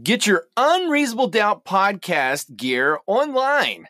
[0.00, 3.88] Get your Unreasonable Doubt podcast gear online.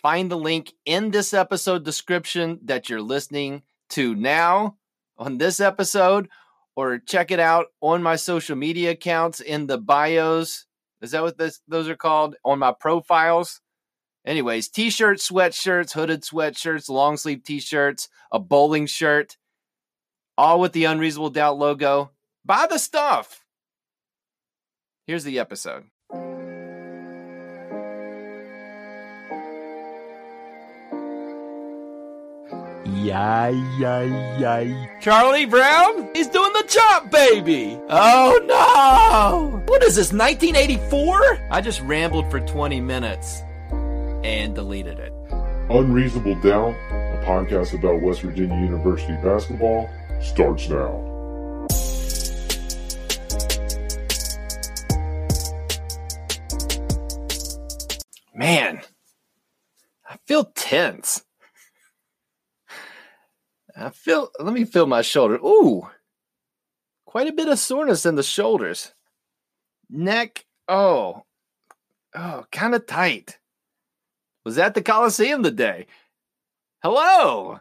[0.00, 4.76] Find the link in this episode description that you're listening to now
[5.18, 6.28] on this episode,
[6.76, 10.66] or check it out on my social media accounts in the bios.
[11.00, 12.36] Is that what this, those are called?
[12.44, 13.60] On my profiles.
[14.24, 19.36] Anyways, t shirts, sweatshirts, hooded sweatshirts, long sleeve t shirts, a bowling shirt,
[20.38, 22.12] all with the Unreasonable Doubt logo.
[22.44, 23.41] Buy the stuff.
[25.06, 25.84] Here's the episode.
[32.84, 34.88] Yay, yay, yay.
[35.00, 36.08] Charlie Brown?
[36.14, 37.78] He's doing the chop, baby!
[37.88, 39.62] Oh no!
[39.66, 41.48] What is this, 1984?
[41.50, 43.42] I just rambled for 20 minutes
[44.24, 45.12] and deleted it.
[45.70, 49.88] Unreasonable Doubt, a podcast about West Virginia University basketball,
[50.20, 51.08] starts now.
[60.32, 61.22] Feel tense.
[63.76, 65.34] I feel, let me feel my shoulder.
[65.34, 65.90] Ooh,
[67.04, 68.94] quite a bit of soreness in the shoulders.
[69.90, 71.24] Neck, oh,
[72.14, 73.40] oh, kind of tight.
[74.46, 75.86] Was at the Coliseum today.
[76.82, 77.60] Hello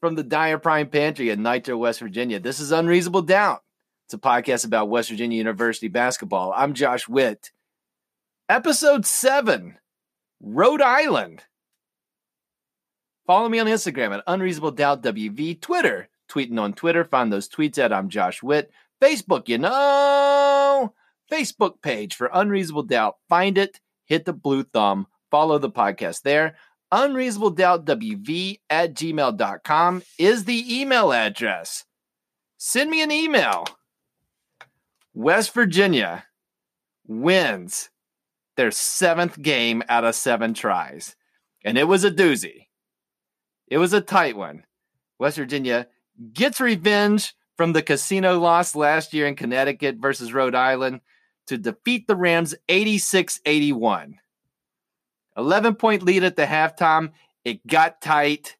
[0.00, 2.40] from the Dyer Prime Pantry in Nitro, West Virginia.
[2.40, 3.62] This is Unreasonable Doubt.
[4.06, 6.54] It's a podcast about West Virginia University basketball.
[6.56, 7.50] I'm Josh Witt.
[8.48, 9.76] Episode 7
[10.40, 11.44] Rhode Island.
[13.26, 17.04] Follow me on Instagram at Unreasonable Doubt WV, Twitter, tweeting on Twitter.
[17.04, 18.70] Find those tweets at I'm Josh Witt.
[19.02, 20.94] Facebook, you know,
[21.30, 23.16] Facebook page for Unreasonable Doubt.
[23.28, 26.56] Find it, hit the blue thumb, follow the podcast there.
[26.92, 31.84] Unreasonable Doubt WV at gmail.com is the email address.
[32.58, 33.66] Send me an email.
[35.14, 36.24] West Virginia
[37.08, 37.90] wins
[38.56, 41.16] their seventh game out of seven tries.
[41.64, 42.65] And it was a doozy.
[43.68, 44.64] It was a tight one.
[45.18, 45.88] West Virginia
[46.32, 51.00] gets revenge from the casino loss last year in Connecticut versus Rhode Island
[51.46, 54.18] to defeat the Rams 86 81.
[55.36, 57.12] 11 point lead at the halftime.
[57.44, 58.56] It got tight.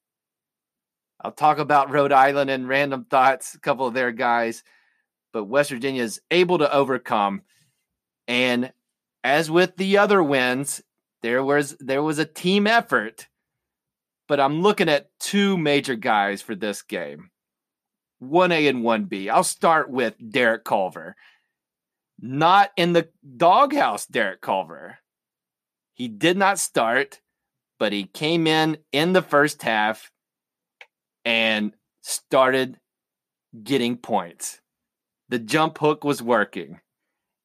[1.20, 4.62] I'll talk about Rhode Island and random thoughts, a couple of their guys,
[5.32, 7.42] but West Virginia is able to overcome.
[8.28, 8.72] And
[9.24, 10.82] as with the other wins,
[11.22, 13.26] there was there was a team effort.
[14.28, 17.30] But I'm looking at two major guys for this game.
[18.22, 19.30] 1A and 1B.
[19.30, 21.14] I'll start with Derek Culver.
[22.20, 24.98] Not in the doghouse, Derek Culver.
[25.92, 27.20] He did not start,
[27.78, 30.10] but he came in in the first half
[31.24, 31.72] and
[32.02, 32.78] started
[33.62, 34.60] getting points.
[35.28, 36.80] The jump hook was working.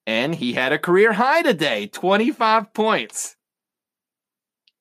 [0.08, 3.36] And he had a career high today 25 points,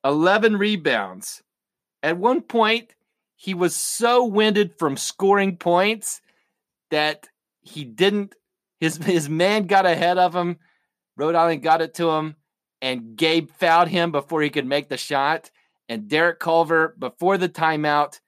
[0.05, 1.43] 11 rebounds.
[2.03, 2.95] At one point,
[3.37, 6.21] he was so winded from scoring points
[6.91, 7.29] that
[7.61, 8.35] he didn't,
[8.79, 10.59] his, his man got ahead of him.
[11.17, 12.37] Rhode Island got it to him,
[12.81, 15.51] and Gabe fouled him before he could make the shot.
[15.89, 18.21] And Derek Culver, before the timeout,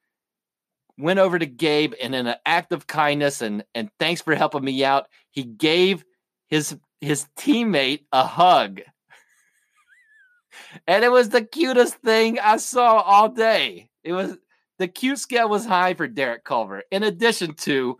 [0.98, 4.64] went over to Gabe and in an act of kindness and, and thanks for helping
[4.64, 6.04] me out, he gave
[6.48, 8.80] his his teammate a hug.
[10.86, 13.88] And it was the cutest thing I saw all day.
[14.02, 14.36] It was
[14.78, 17.98] the cute scale was high for Derek Culver, in addition to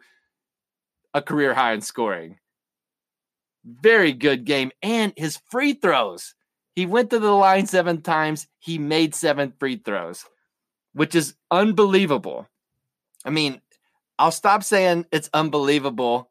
[1.14, 2.38] a career high in scoring.
[3.64, 4.72] Very good game.
[4.82, 6.34] And his free throws.
[6.74, 8.48] He went to the line seven times.
[8.58, 10.24] He made seven free throws,
[10.94, 12.48] which is unbelievable.
[13.24, 13.60] I mean,
[14.19, 16.30] I'll stop saying it's unbelievable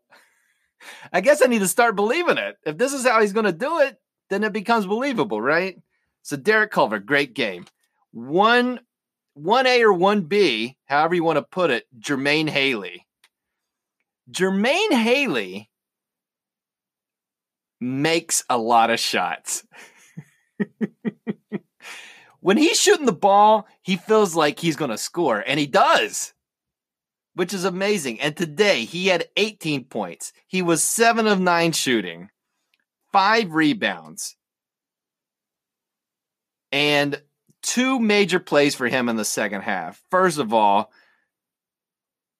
[1.13, 2.57] I guess I need to start believing it.
[2.65, 3.97] If this is how he's going to do it,
[4.29, 5.77] then it becomes believable, right?
[6.21, 7.65] So Derek Culver, great game.
[8.11, 8.79] One,
[9.33, 11.85] one A or one B, however you want to put it.
[11.97, 13.07] Jermaine Haley.
[14.29, 15.69] Jermaine Haley
[17.79, 19.65] makes a lot of shots.
[22.39, 26.33] when he's shooting the ball, he feels like he's going to score, and he does
[27.33, 28.19] which is amazing.
[28.19, 30.33] And today he had 18 points.
[30.47, 32.29] He was seven of nine shooting,
[33.11, 34.35] five rebounds,
[36.71, 37.21] and
[37.61, 40.01] two major plays for him in the second half.
[40.09, 40.91] First of all,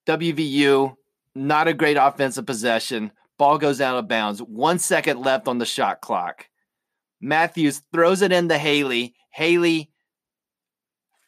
[0.08, 0.96] WVU,
[1.36, 3.12] not a great offensive possession.
[3.38, 4.42] Ball goes out of bounds.
[4.42, 6.48] One second left on the shot clock.
[7.20, 9.16] Matthews throws it into Haley.
[9.32, 9.92] Haley,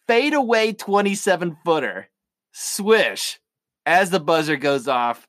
[0.07, 2.09] fade away 27 footer.
[2.51, 3.39] Swish
[3.85, 5.27] as the buzzer goes off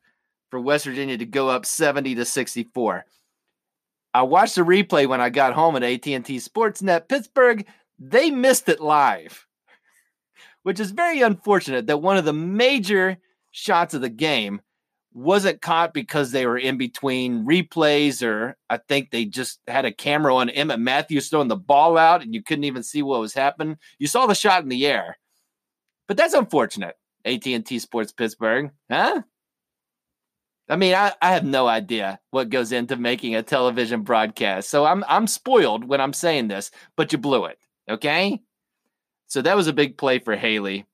[0.50, 3.04] for West Virginia to go up 70 to 64.
[4.14, 7.66] I watched the replay when I got home at AT&T Sportsnet Pittsburgh.
[7.98, 9.46] They missed it live,
[10.62, 13.18] which is very unfortunate that one of the major
[13.50, 14.60] shots of the game
[15.12, 19.92] wasn't caught because they were in between replays or I think they just had a
[19.92, 23.34] camera on Emmitt Matthews throwing the ball out and you couldn't even see what was
[23.34, 23.78] happening.
[23.98, 25.18] You saw the shot in the air.
[26.06, 26.96] But that's unfortunate.
[27.24, 29.22] AT&T Sports Pittsburgh, huh?
[30.68, 34.70] I mean, I, I have no idea what goes into making a television broadcast.
[34.70, 37.58] So I'm I'm spoiled when I'm saying this, but you blew it.
[37.88, 38.40] Okay?
[39.26, 40.86] So that was a big play for Haley.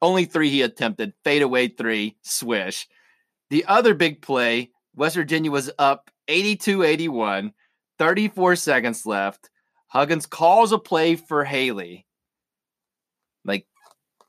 [0.00, 2.88] Only three he attempted, fadeaway three, swish.
[3.50, 7.52] The other big play, West Virginia was up 82 81,
[7.98, 9.50] 34 seconds left.
[9.88, 12.06] Huggins calls a play for Haley.
[13.44, 13.66] Like,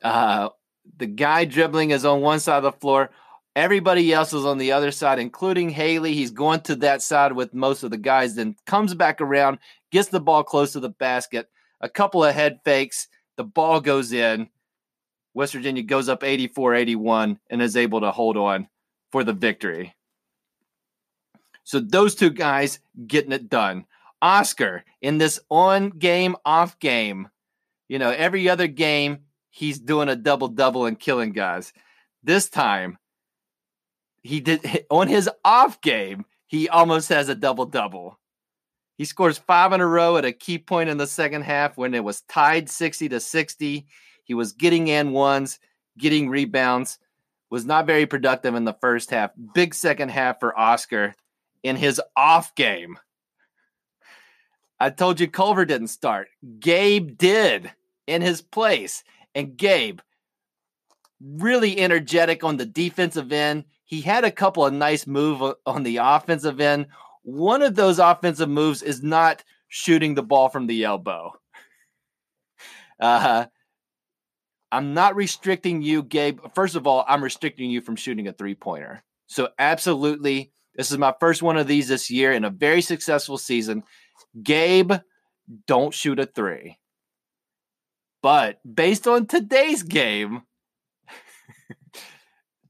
[0.04, 0.50] uh,
[0.98, 3.10] the guy dribbling is on one side of the floor.
[3.60, 6.14] Everybody else is on the other side, including Haley.
[6.14, 9.60] He's going to that side with most of the guys, then comes back around,
[9.92, 11.50] gets the ball close to the basket.
[11.82, 13.10] A couple of head fakes.
[13.36, 14.48] The ball goes in.
[15.34, 18.70] West Virginia goes up 84 81 and is able to hold on
[19.12, 19.94] for the victory.
[21.66, 23.88] So those two guys getting it done.
[24.22, 27.28] Oscar in this on game, off game,
[27.90, 31.74] you know, every other game, he's doing a double double and killing guys.
[32.24, 32.98] This time,
[34.24, 38.20] he did on his off game, he almost has a double double.
[38.98, 41.94] He scores five in a row at a key point in the second half when
[41.94, 43.88] it was tied 60 to 60.
[44.26, 45.60] He was getting and ones,
[45.98, 47.00] getting rebounds,
[47.50, 49.32] was not very productive in the first half.
[49.54, 51.16] Big second half for Oscar
[51.64, 52.98] in his off game.
[54.80, 56.28] I told you Culver didn't start.
[56.60, 57.72] Gabe did
[58.08, 59.04] in his place.
[59.36, 60.00] And Gabe,
[61.22, 63.66] really energetic on the defensive end.
[63.90, 66.86] He had a couple of nice moves on the offensive end.
[67.24, 71.34] One of those offensive moves is not shooting the ball from the elbow.
[73.02, 73.46] Uh,
[74.74, 76.42] I'm not restricting you, Gabe.
[76.54, 79.06] First of all, I'm restricting you from shooting a three pointer.
[79.28, 83.38] So, absolutely, this is my first one of these this year in a very successful
[83.38, 83.84] season.
[84.44, 84.92] Gabe,
[85.66, 86.78] don't shoot a three.
[88.22, 90.42] But based on today's game,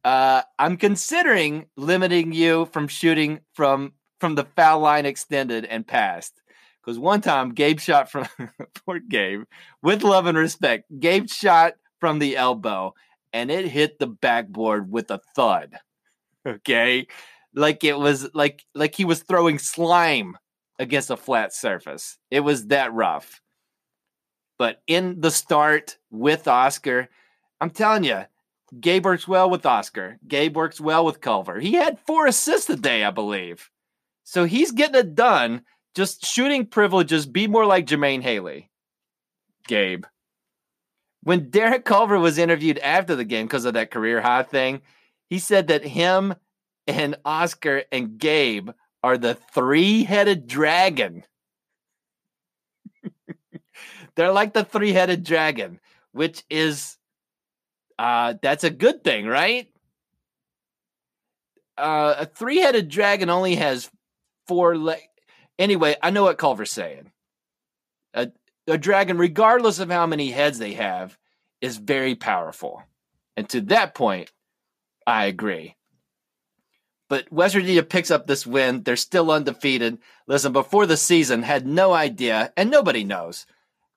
[0.03, 6.41] uh, I'm considering limiting you from shooting from from the foul line extended and past.
[6.81, 8.27] Because one time Gabe shot from
[8.85, 9.43] poor Gabe,
[9.83, 12.93] with love and respect, Gabe shot from the elbow
[13.33, 15.75] and it hit the backboard with a thud.
[16.47, 17.07] Okay.
[17.53, 20.37] Like it was like like he was throwing slime
[20.79, 22.17] against a flat surface.
[22.31, 23.41] It was that rough.
[24.57, 27.09] But in the start with Oscar,
[27.61, 28.23] I'm telling you,
[28.79, 30.17] Gabe works well with Oscar.
[30.27, 31.59] Gabe works well with Culver.
[31.59, 33.69] He had four assists today, I believe.
[34.23, 35.63] So he's getting it done.
[35.95, 37.25] Just shooting privileges.
[37.25, 38.69] Be more like Jermaine Haley.
[39.67, 40.05] Gabe.
[41.23, 44.81] When Derek Culver was interviewed after the game because of that career high thing,
[45.29, 46.35] he said that him
[46.87, 48.69] and Oscar and Gabe
[49.03, 51.23] are the three headed dragon
[54.15, 55.79] they're like the three headed dragon,
[56.11, 56.97] which is
[57.99, 59.67] uh that's a good thing, right?
[61.77, 63.89] Uh, a three headed dragon only has
[64.47, 65.03] four legs.
[65.57, 67.11] Anyway, I know what Culver's saying.
[68.13, 68.31] A,
[68.67, 71.17] a dragon, regardless of how many heads they have,
[71.61, 72.83] is very powerful.
[73.37, 74.31] And to that point,
[75.05, 75.75] I agree.
[77.09, 78.83] But West Virginia picks up this win.
[78.83, 79.97] They're still undefeated.
[80.27, 83.45] Listen, before the season, had no idea, and nobody knows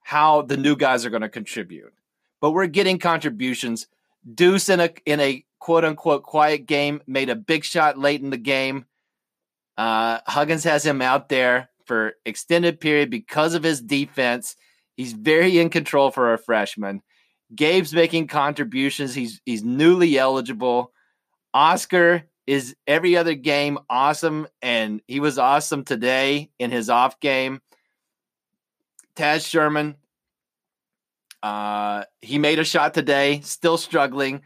[0.02, 1.92] how the new guys are going to contribute.
[2.40, 3.86] But we're getting contributions.
[4.34, 8.30] Deuce in a in a quote unquote quiet game made a big shot late in
[8.30, 8.86] the game.
[9.76, 14.56] Uh, Huggins has him out there for extended period because of his defense.
[14.96, 17.02] He's very in control for a freshman.
[17.54, 19.14] Gabe's making contributions.
[19.14, 20.92] He's he's newly eligible.
[21.54, 27.60] Oscar is every other game awesome, and he was awesome today in his off game.
[29.14, 29.96] Taz Sherman,
[31.42, 34.42] uh, he made a shot today, still struggling.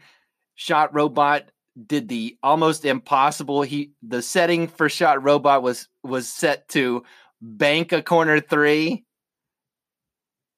[0.55, 1.51] Shot robot
[1.85, 3.61] did the almost impossible.
[3.61, 7.03] He the setting for shot robot was was set to
[7.41, 9.03] bank a corner three.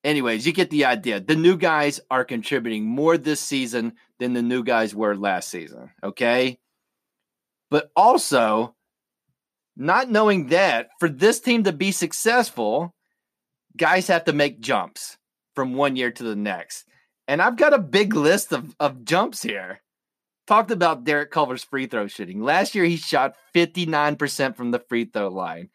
[0.06, 1.20] Anyways, you get the idea.
[1.20, 5.90] The new guys are contributing more this season than the new guys were last season.
[6.02, 6.58] Okay.
[7.70, 8.76] But also,
[9.76, 12.96] not knowing that for this team to be successful,
[13.76, 15.19] guys have to make jumps
[15.60, 16.86] from one year to the next.
[17.28, 19.82] And I've got a big list of, of jumps here.
[20.48, 22.42] Talked about Derek Culver's free throw shooting.
[22.42, 25.68] Last year, he shot 59% from the free throw line.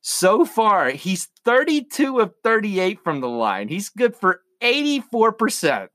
[0.00, 3.68] So far, he's 32 of 38 from the line.
[3.68, 5.88] He's good for 84%.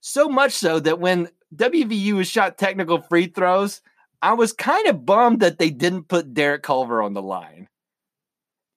[0.00, 3.80] So much so that when WVU was shot technical free throws,
[4.20, 7.68] I was kind of bummed that they didn't put Derek Culver on the line.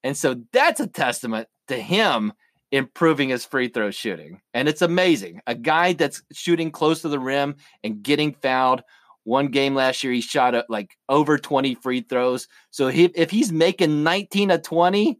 [0.04, 2.34] And so that's a testament to him
[2.70, 4.40] improving his free throw shooting.
[4.54, 5.40] And it's amazing.
[5.46, 8.82] A guy that's shooting close to the rim and getting fouled.
[9.24, 12.48] One game last year, he shot at like over 20 free throws.
[12.70, 15.18] So he, if he's making 19 of 20,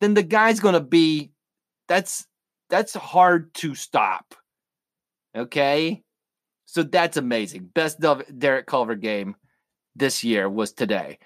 [0.00, 1.30] then the guy's going to be
[1.88, 2.26] that's
[2.68, 4.34] that's hard to stop.
[5.36, 6.02] Okay?
[6.64, 7.70] So that's amazing.
[7.74, 8.00] Best
[8.36, 9.36] Derek Culver game
[9.94, 11.18] this year was today.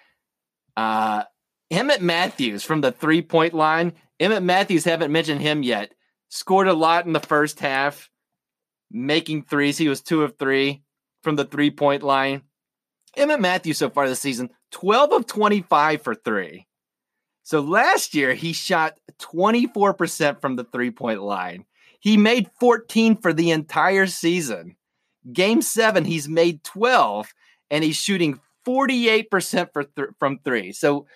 [0.77, 1.25] Uh
[1.73, 5.93] Emmitt Matthews from the three point line Emmitt Matthews, haven't mentioned him yet.
[6.29, 8.11] Scored a lot in the first half,
[8.91, 9.79] making threes.
[9.79, 10.83] He was two of three
[11.23, 12.43] from the three point line.
[13.17, 16.67] Emmitt Matthews so far this season, 12 of 25 for three.
[17.43, 21.65] So last year, he shot 24% from the three point line.
[21.99, 24.77] He made 14 for the entire season.
[25.33, 27.33] Game seven, he's made 12,
[27.71, 30.73] and he's shooting 48% for th- from three.
[30.73, 31.07] So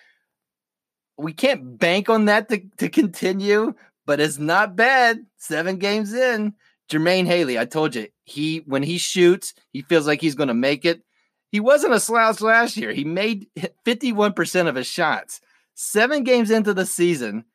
[1.17, 3.73] we can't bank on that to, to continue,
[4.05, 5.25] but it's not bad.
[5.37, 6.53] Seven games in.
[6.89, 10.53] Jermaine Haley, I told you, he when he shoots, he feels like he's going to
[10.53, 11.01] make it.
[11.51, 12.91] He wasn't a slouch last year.
[12.91, 13.47] He made
[13.85, 15.41] 51% of his shots.
[15.73, 17.45] Seven games into the season,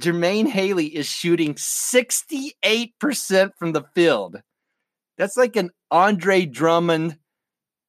[0.00, 4.40] Jermaine Haley is shooting 68% from the field.
[5.18, 7.18] That's like an Andre Drummond,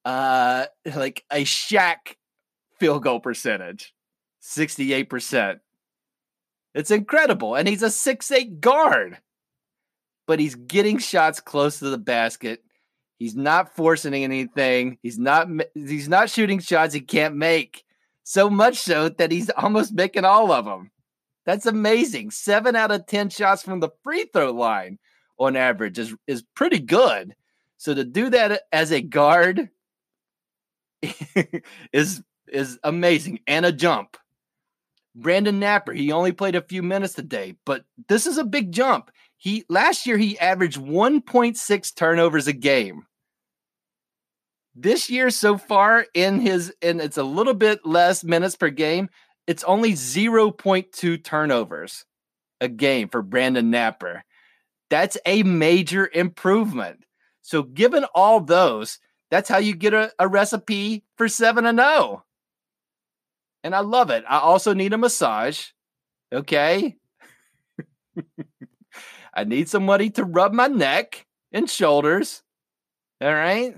[0.04, 2.16] uh, like a Shaq
[2.80, 3.93] field goal percentage.
[4.44, 5.60] 68%.
[6.76, 7.56] It's incredible.
[7.56, 9.18] And he's a six-eight guard.
[10.26, 12.64] But he's getting shots close to the basket.
[13.20, 14.98] He's not forcing anything.
[15.02, 17.84] He's not he's not shooting shots he can't make.
[18.24, 20.92] So much so that he's almost making all of them.
[21.46, 22.32] That's amazing.
[22.32, 24.98] 7 out of 10 shots from the free throw line
[25.38, 27.36] on average is is pretty good.
[27.78, 29.70] So to do that as a guard
[31.92, 34.18] is is amazing and a jump.
[35.16, 39.12] Brandon Knapper, he only played a few minutes today, but this is a big jump.
[39.38, 43.06] He last year he averaged 1.6 turnovers a game.
[44.76, 49.10] This year so far in his and it's a little bit less minutes per game,
[49.46, 52.06] it's only 0.2 turnovers
[52.62, 54.22] a game for Brandon Knapper.
[54.90, 57.04] That's a major improvement.
[57.42, 62.24] So given all those, that's how you get a, a recipe for 7 and 0
[63.64, 64.24] and I love it.
[64.28, 65.68] I also need a massage.
[66.32, 66.98] Okay.
[69.34, 72.44] I need somebody to rub my neck and shoulders.
[73.22, 73.76] All right.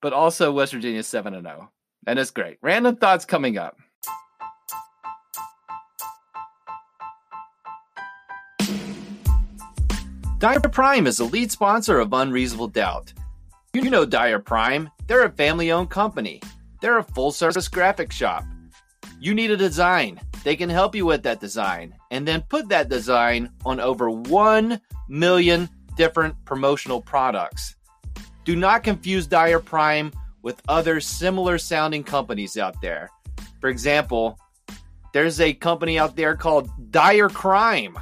[0.00, 1.70] But also West Virginia 7 and 0.
[2.06, 2.58] And it's great.
[2.62, 3.76] Random thoughts coming up.
[10.38, 13.12] Dyer Prime is the lead sponsor of Unreasonable Doubt.
[13.74, 16.40] You know Dyer Prime, they're a family owned company
[16.82, 18.44] they're a full service graphic shop.
[19.20, 20.20] You need a design.
[20.44, 24.80] They can help you with that design and then put that design on over 1
[25.08, 27.76] million different promotional products.
[28.44, 30.12] Do not confuse Dyer Prime
[30.42, 33.08] with other similar sounding companies out there.
[33.60, 34.36] For example,
[35.12, 37.96] there's a company out there called Dyer Crime.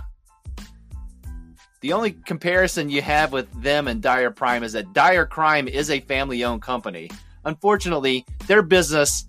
[1.83, 5.91] The only comparison you have with them and Dyer Prime is that Dyer Crime is
[5.91, 7.11] a family owned company.
[7.45, 9.27] Unfortunately, their business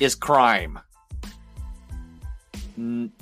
[0.00, 0.78] is crime.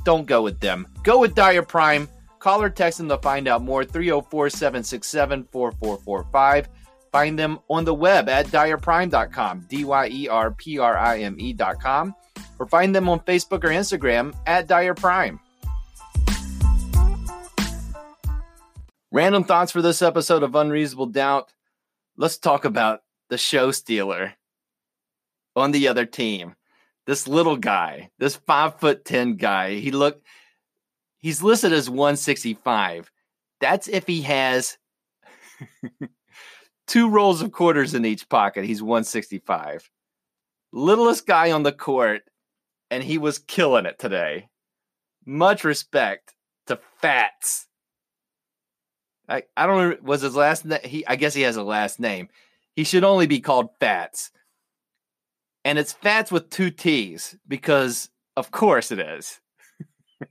[0.05, 0.87] Don't go with them.
[1.03, 2.09] Go with Dyer Prime.
[2.39, 3.85] Call or text them to find out more.
[3.85, 6.69] 304 767 4445.
[7.13, 11.37] Find them on the web at dyerprime.com, D Y E R P R I M
[11.39, 12.15] E.com,
[12.59, 15.41] or find them on Facebook or Instagram at Dyer Prime.
[19.13, 21.53] Random thoughts for this episode of Unreasonable Doubt.
[22.17, 24.35] Let's talk about the show stealer
[25.57, 26.55] on the other team.
[27.07, 30.27] This little guy, this five foot ten guy, he looked
[31.19, 33.11] he's listed as 165.
[33.61, 34.77] That's if he has
[36.87, 38.65] two rolls of quarters in each pocket.
[38.65, 39.89] He's 165.
[40.73, 42.23] Littlest guy on the court,
[42.91, 44.49] and he was killing it today.
[45.25, 46.35] Much respect
[46.67, 47.67] to Fatts.
[49.29, 50.81] I, I don't know was his last name.
[50.85, 52.29] He I guess he has a last name.
[52.81, 54.31] He should only be called Fatts.
[55.67, 58.09] And it's Fatts with two T's because
[58.39, 59.39] of course it is.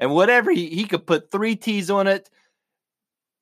[0.00, 2.28] and whatever he, he could put three T's on it,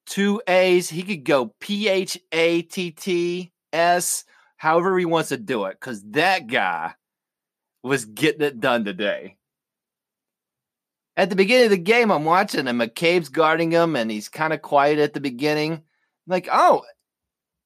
[0.04, 0.90] two A's.
[0.90, 4.26] He could go P H A T T S,
[4.58, 6.92] however he wants to do it, because that guy
[7.82, 9.38] was getting it done today.
[11.16, 14.52] At the beginning of the game, I'm watching and McCabe's guarding him, and he's kind
[14.52, 15.82] of quiet at the beginning.
[16.26, 16.82] like, oh,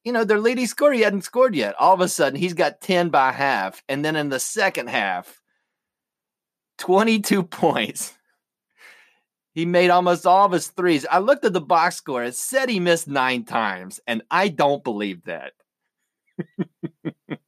[0.05, 1.75] you know, their leading scorer, he hadn't scored yet.
[1.81, 3.83] All of a sudden, he's got 10 by half.
[3.89, 5.41] And then in the second half,
[6.79, 8.13] 22 points.
[9.55, 11.07] He made almost all of his threes.
[11.09, 12.25] I looked at the box score.
[12.25, 15.53] It said he missed nine times, and I don't believe that.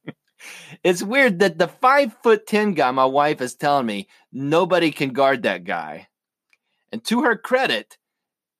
[0.83, 5.09] it's weird that the five foot 10 guy, my wife is telling me, nobody can
[5.09, 6.07] guard that guy.
[6.93, 7.97] And to her credit,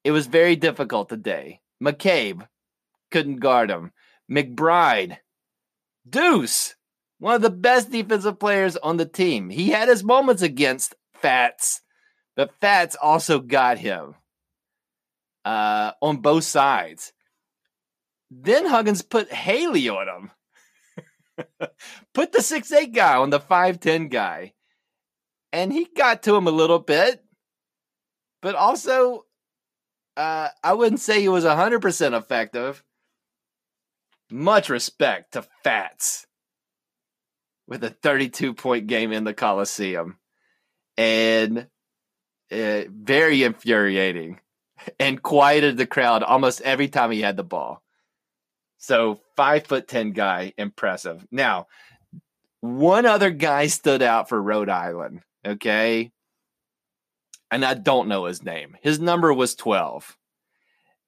[0.04, 1.62] it was very difficult today.
[1.82, 2.46] McCabe
[3.12, 3.92] couldn't guard him.
[4.32, 5.18] McBride,
[6.10, 6.76] Deuce,
[7.20, 9.50] one of the best defensive players on the team.
[9.50, 11.82] He had his moments against Fatts
[12.38, 14.14] but Fatts also got him
[15.44, 17.12] uh, on both sides.
[18.30, 21.68] Then Huggins put Haley on him.
[22.14, 24.54] put the six eight guy on the 5'10 guy.
[25.52, 27.24] And he got to him a little bit.
[28.44, 29.26] But also,
[30.15, 32.84] uh, I wouldn't say he was 100% effective.
[34.30, 36.28] Much respect to Fatts
[37.68, 40.18] with a 32 point game in the Coliseum.
[40.98, 41.68] And
[42.52, 44.40] uh, very infuriating
[45.00, 47.84] and quieted the crowd almost every time he had the ball.
[48.78, 51.26] So five foot ten guy, impressive.
[51.32, 51.68] Now,
[52.62, 55.22] one other guy stood out for Rhode Island.
[55.46, 56.12] Okay.
[57.50, 58.76] And I don't know his name.
[58.82, 60.18] His number was 12.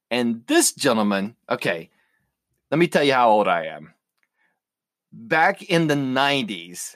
[0.09, 1.89] And this gentleman, okay,
[2.71, 3.93] let me tell you how old I am.
[5.11, 6.95] Back in the 90s,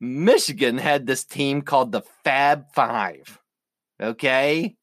[0.00, 3.38] Michigan had this team called the Fab Five.
[4.00, 4.76] Okay.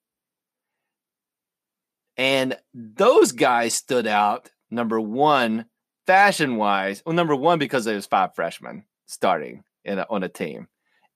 [2.18, 5.66] And those guys stood out, number one,
[6.08, 7.02] fashion wise.
[7.06, 10.68] Well, number one, because there was five freshmen starting in a, on a team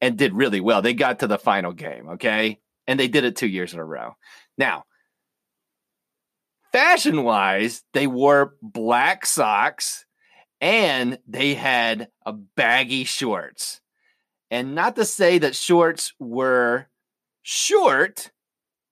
[0.01, 0.81] and did really well.
[0.81, 2.09] They got to the final game.
[2.09, 2.59] Okay.
[2.87, 4.15] And they did it two years in a row.
[4.57, 4.85] Now,
[6.75, 10.05] fashion wise, they wore black socks
[10.59, 13.79] and they had a baggy shorts.
[14.51, 16.87] And not to say that shorts were
[17.43, 18.29] short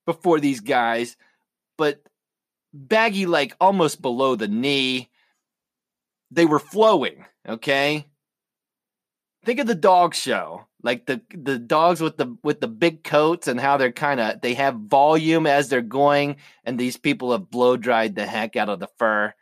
[0.06, 1.18] before these guys,
[1.76, 2.00] but
[2.72, 5.10] baggy, like almost below the knee.
[6.30, 8.06] They were flowing, okay?
[9.44, 10.66] Think of the dog show.
[10.84, 14.40] Like the the dogs with the with the big coats and how they're kind of
[14.40, 18.68] they have volume as they're going, and these people have blow dried the heck out
[18.68, 19.34] of the fur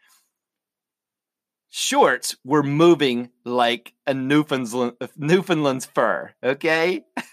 [1.74, 6.30] shorts were moving like a Newfoundland, Newfoundland's fur.
[6.44, 7.02] Okay.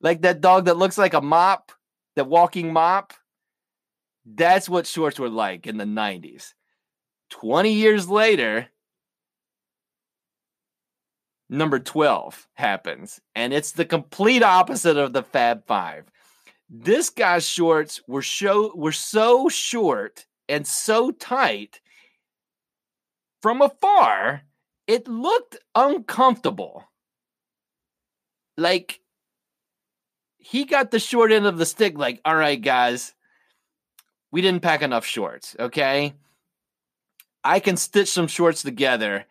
[0.00, 1.70] like that dog that looks like a mop,
[2.16, 3.12] the walking mop.
[4.24, 6.54] That's what shorts were like in the 90s.
[7.28, 8.68] 20 years later,
[11.50, 16.10] number 12 happens, and it's the complete opposite of the Fab Five.
[16.68, 21.80] This guy's shorts were show were so short and so tight
[23.40, 24.42] from afar,
[24.86, 26.84] it looked uncomfortable.
[28.56, 29.00] Like
[30.38, 33.14] he got the short end of the stick, like, all right, guys,
[34.30, 36.14] we didn't pack enough shorts, okay?
[37.42, 39.26] I can stitch some shorts together.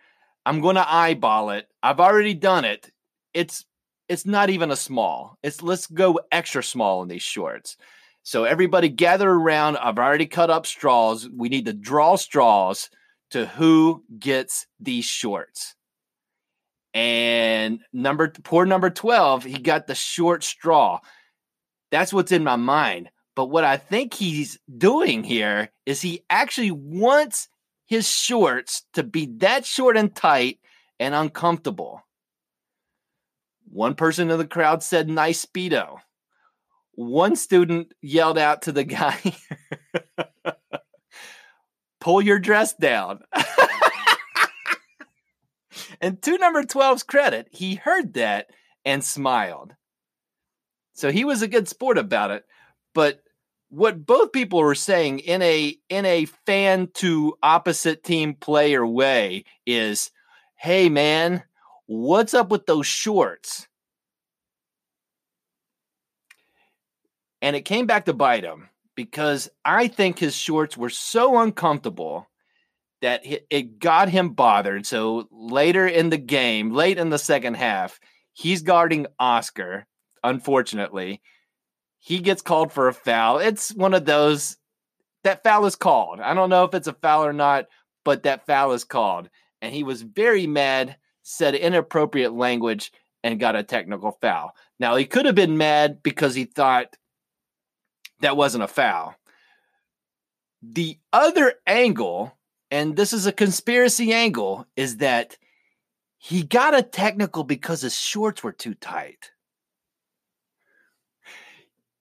[0.49, 1.67] I'm gonna eyeball it.
[1.83, 2.91] I've already done it.
[3.35, 3.65] It's
[4.07, 5.37] it's not even a small.
[5.43, 7.77] It's let's go extra small in these shorts.
[8.23, 9.77] So everybody gather around.
[9.77, 11.29] I've already cut up straws.
[11.31, 12.89] We need to draw straws
[13.29, 15.75] to who gets these shorts.
[16.95, 20.97] And number poor number 12, he got the short straw.
[21.91, 23.11] That's what's in my mind.
[23.35, 27.49] But what I think he's doing here is he actually wants
[27.89, 30.59] his shorts to be that short and tight
[30.99, 32.05] and uncomfortable.
[33.67, 35.97] One person in the crowd said, nice Speedo.
[36.91, 39.17] One student yelled out to the guy,
[41.99, 43.21] pull your dress down.
[45.99, 48.51] and to number 12's credit, he heard that
[48.85, 49.73] and smiled.
[50.93, 52.45] So he was a good sport about it.
[52.93, 53.23] But
[53.69, 59.45] what both people were saying in a in a fan to opposite team player way
[59.65, 60.11] is,
[60.55, 61.43] "Hey man,
[61.85, 63.67] what's up with those shorts?"
[67.41, 72.27] And it came back to bite him because I think his shorts were so uncomfortable
[73.01, 74.85] that it got him bothered.
[74.85, 77.97] So later in the game, late in the second half,
[78.33, 79.87] he's guarding Oscar,
[80.21, 81.21] unfortunately
[81.99, 83.39] he gets called for a foul.
[83.39, 84.57] It's one of those
[85.23, 86.19] that foul is called.
[86.19, 87.67] I don't know if it's a foul or not,
[88.05, 89.29] but that foul is called.
[89.61, 92.91] And he was very mad, said inappropriate language,
[93.23, 94.55] and got a technical foul.
[94.79, 96.95] Now, he could have been mad because he thought
[98.21, 99.15] that wasn't a foul.
[100.61, 102.37] The other angle,
[102.71, 105.37] and this is a conspiracy angle, is that
[106.17, 109.31] he got a technical because his shorts were too tight.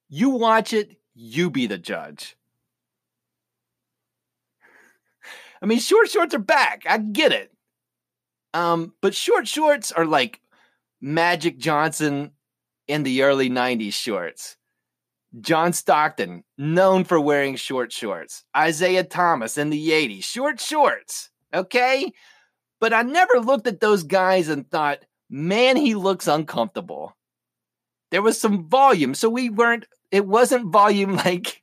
[0.09, 2.35] You watch it, you be the judge.
[5.61, 6.83] I mean, short shorts are back.
[6.89, 7.51] I get it.
[8.53, 10.41] Um, but short shorts are like
[11.01, 12.31] Magic Johnson
[12.87, 14.57] in the early 90s shorts.
[15.41, 18.43] John Stockton, known for wearing short shorts.
[18.57, 21.29] Isiah Thomas in the 80s, short shorts.
[21.53, 22.11] Okay?
[22.79, 27.15] But I never looked at those guys and thought, man, he looks uncomfortable.
[28.09, 29.13] There was some volume.
[29.13, 31.61] So we weren't it wasn't volume like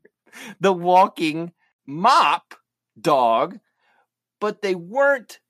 [0.60, 1.52] the walking
[1.86, 2.54] mop
[3.00, 3.58] dog,
[4.40, 5.40] but they weren't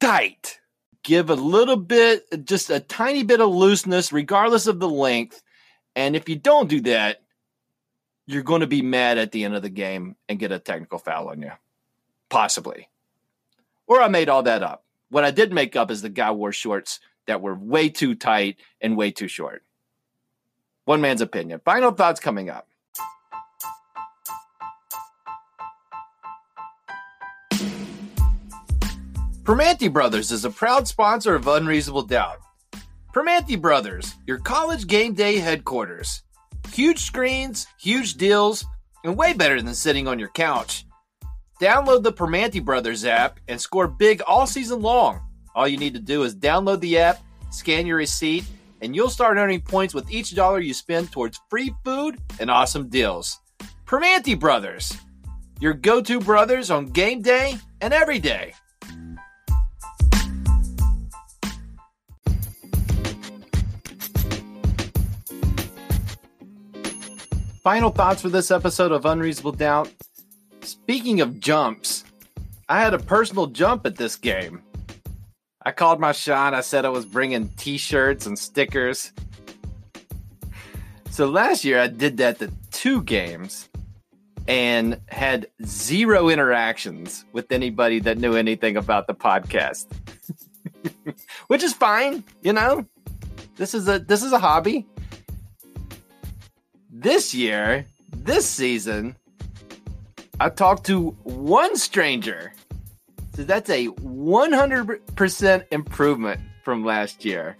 [0.00, 0.60] tight.
[1.02, 5.42] Give a little bit, just a tiny bit of looseness, regardless of the length.
[5.94, 7.22] And if you don't do that,
[8.26, 10.98] you're going to be mad at the end of the game and get a technical
[10.98, 11.52] foul on you.
[12.30, 12.88] Possibly.
[13.86, 14.84] Or I made all that up.
[15.10, 18.56] What I did make up is the guy wore shorts that were way too tight
[18.80, 19.62] and way too short.
[20.84, 21.60] One man's opinion.
[21.64, 22.68] Final thoughts coming up.
[29.44, 32.38] Primanti Brothers is a proud sponsor of Unreasonable Doubt.
[33.14, 36.22] Primanti Brothers, your college game day headquarters.
[36.72, 38.64] Huge screens, huge deals,
[39.04, 40.86] and way better than sitting on your couch.
[41.60, 45.20] Download the Primanti Brothers app and score big all season long.
[45.54, 48.44] All you need to do is download the app, scan your receipt,
[48.84, 52.88] and you'll start earning points with each dollar you spend towards free food and awesome
[52.90, 53.40] deals.
[53.86, 54.94] Primanti Brothers,
[55.58, 58.52] your go to brothers on game day and every day.
[67.62, 69.90] Final thoughts for this episode of Unreasonable Doubt.
[70.60, 72.04] Speaking of jumps,
[72.68, 74.62] I had a personal jump at this game.
[75.64, 76.52] I called my shot.
[76.52, 79.12] I said I was bringing T-shirts and stickers.
[81.10, 83.68] So last year I did that to two games
[84.46, 89.86] and had zero interactions with anybody that knew anything about the podcast.
[91.46, 92.84] Which is fine, you know?
[93.56, 94.86] This is a this is a hobby.
[96.90, 99.16] This year, this season,
[100.40, 102.52] I talked to one stranger
[103.34, 107.56] so that's a 100% improvement from last year.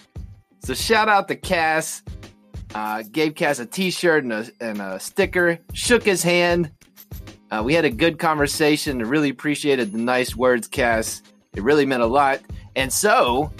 [0.60, 2.02] So shout out to Cass.
[2.74, 5.58] Uh, gave Cass a T-shirt and a, and a sticker.
[5.72, 6.70] Shook his hand.
[7.50, 8.98] Uh, we had a good conversation.
[8.98, 11.22] Really appreciated the nice words, Cass.
[11.54, 12.40] It really meant a lot.
[12.76, 13.52] And so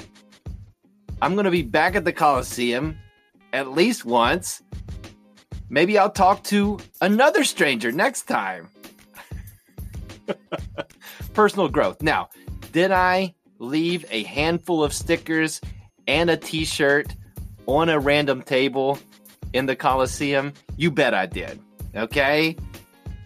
[1.21, 2.97] I'm going to be back at the Coliseum
[3.53, 4.63] at least once.
[5.69, 8.69] Maybe I'll talk to another stranger next time.
[11.35, 12.01] personal growth.
[12.03, 12.31] Now,
[12.73, 15.61] did I leave a handful of stickers
[16.07, 17.15] and a t shirt
[17.67, 18.99] on a random table
[19.53, 20.53] in the Coliseum?
[20.77, 21.61] You bet I did.
[21.95, 22.57] Okay?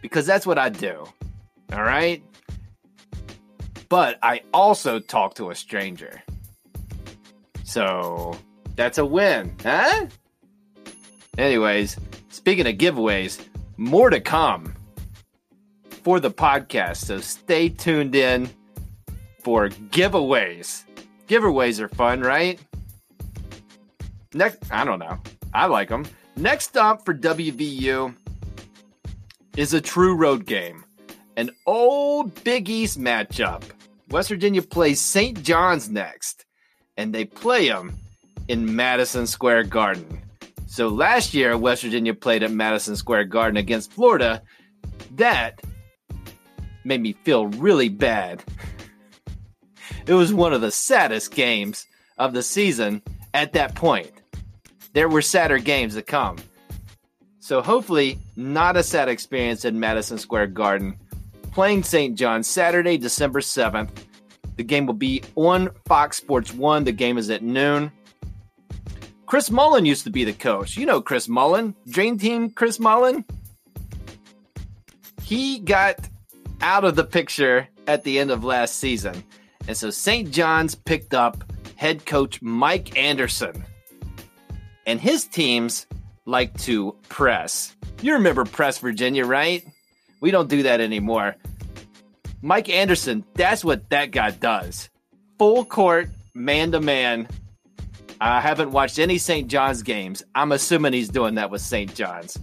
[0.03, 1.07] Because that's what I do.
[1.73, 2.23] All right?
[3.89, 6.23] But I also talked to a stranger.
[7.65, 8.37] So
[8.77, 10.07] that's a win, huh?
[11.37, 11.97] Anyways,
[12.29, 13.41] speaking of giveaways,
[13.77, 14.75] more to come
[16.09, 17.05] for the podcast.
[17.05, 18.49] So stay tuned in
[19.45, 20.85] for giveaways.
[21.27, 22.59] Giveaways are fun, right?
[24.33, 25.19] Next, I don't know.
[25.53, 26.07] I like them.
[26.35, 28.15] Next stop for WVU
[29.59, 30.83] is a true road game,
[31.37, 33.63] an old Big East matchup.
[34.09, 35.43] West Virginia plays St.
[35.43, 36.47] John's next,
[36.97, 37.95] and they play them
[38.49, 40.23] in Madison Square Garden.
[40.69, 44.41] So last year, West Virginia played at Madison Square Garden against Florida.
[45.17, 45.61] That
[46.85, 48.43] made me feel really bad.
[50.07, 51.87] It was one of the saddest games
[52.17, 53.03] of the season
[53.35, 54.11] at that point.
[54.95, 56.37] There were sadder games to come.
[57.41, 60.99] So hopefully, not a sad experience at Madison Square Garden.
[61.53, 62.17] Playing St.
[62.17, 63.91] John Saturday, December 7th.
[64.57, 66.85] The game will be on Fox Sports 1.
[66.85, 67.93] The game is at noon.
[69.27, 70.77] Chris Mullin used to be the coach.
[70.77, 73.25] You know Chris Mullin, Dream Team Chris Mullin.
[75.23, 76.09] He got
[76.61, 79.23] out of the picture at the end of last season.
[79.67, 80.31] And so St.
[80.31, 81.45] John's picked up
[81.77, 83.65] head coach Mike Anderson.
[84.87, 85.87] And his teams
[86.25, 87.77] like to press.
[88.03, 89.65] You remember Press Virginia, right?
[90.21, 91.37] We don't do that anymore.
[92.43, 94.89] Mike Anderson, that's what that guy does.
[95.39, 97.29] Full court, man to man.
[98.21, 99.49] I haven't watched any St.
[99.49, 100.23] John's games.
[100.35, 101.95] I'm assuming he's doing that with St.
[101.95, 102.39] John's.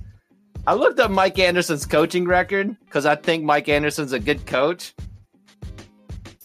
[0.67, 4.95] I looked up Mike Anderson's coaching record because I think Mike Anderson's a good coach.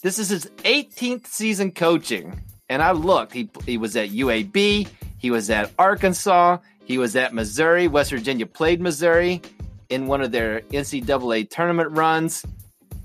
[0.03, 2.43] This is his 18th season coaching.
[2.69, 7.33] And I looked, he, he was at UAB, he was at Arkansas, he was at
[7.33, 7.89] Missouri.
[7.89, 9.41] West Virginia played Missouri
[9.89, 12.45] in one of their NCAA tournament runs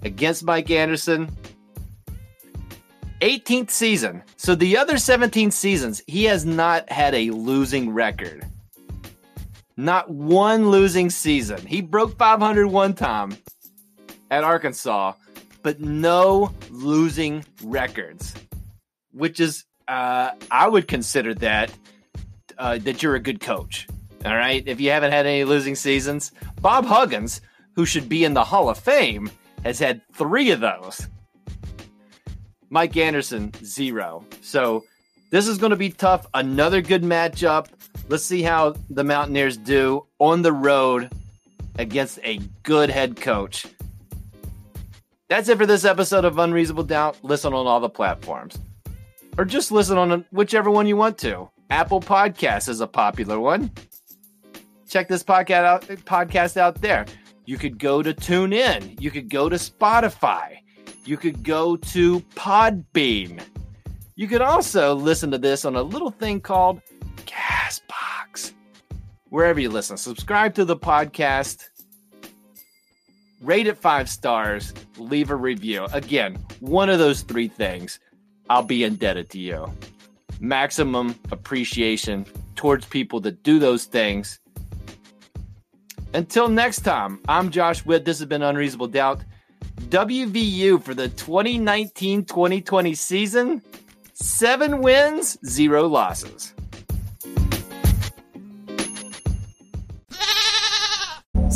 [0.03, 1.33] against Mike Anderson.
[3.21, 4.21] 18th season.
[4.35, 8.45] So the other 17 seasons, he has not had a losing record.
[9.77, 11.65] Not one losing season.
[11.65, 13.37] He broke 500 one time
[14.31, 15.13] at Arkansas,
[15.63, 18.33] but no losing records,
[19.11, 21.71] which is, uh, I would consider that
[22.57, 23.87] uh, that you're a good coach.
[24.23, 24.63] All right.
[24.65, 27.41] If you haven't had any losing seasons, Bob Huggins,
[27.75, 29.29] who should be in the Hall of Fame,
[29.63, 31.07] has had three of those.
[32.69, 34.25] Mike Anderson, zero.
[34.41, 34.83] So
[35.29, 36.27] this is going to be tough.
[36.33, 37.67] Another good matchup.
[38.07, 41.11] Let's see how the Mountaineers do on the road
[41.77, 43.65] against a good head coach.
[45.27, 47.17] That's it for this episode of Unreasonable Doubt.
[47.23, 48.57] Listen on all the platforms.
[49.37, 51.49] Or just listen on whichever one you want to.
[51.69, 53.71] Apple Podcasts is a popular one.
[54.87, 57.05] Check this podcast out, podcast out there.
[57.45, 59.01] You could go to TuneIn.
[59.01, 60.57] You could go to Spotify.
[61.05, 63.41] You could go to Podbean.
[64.17, 66.81] You could also listen to this on a little thing called
[67.25, 68.53] Castbox.
[69.27, 71.65] Wherever you listen, subscribe to the podcast,
[73.41, 75.85] rate it five stars, leave a review.
[75.91, 77.99] Again, one of those three things,
[78.49, 79.69] I'll be indebted to you.
[80.39, 82.25] Maximum appreciation
[82.55, 84.39] towards people that do those things.
[86.13, 88.05] Until next time, I'm Josh Witt.
[88.05, 89.25] This has been Unreasonable Doubt.
[89.89, 93.61] WVU for the 2019 2020 season
[94.15, 96.53] seven wins, zero losses.